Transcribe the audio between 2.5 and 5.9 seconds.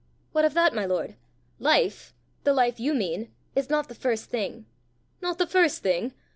life you mean, is not the first thing." "Not the first